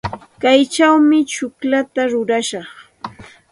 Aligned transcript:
Kaychawmi 0.41 1.17
tsukllata 1.29 2.01
rurashaq. 2.11 2.69